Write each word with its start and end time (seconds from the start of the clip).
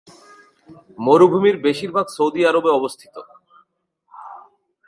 মরুভূমির 0.99 1.55
বেশিরভাগ 1.65 2.05
সৌদি 2.07 2.41
আরবে 2.45 2.69
অবস্থিত। 2.69 3.15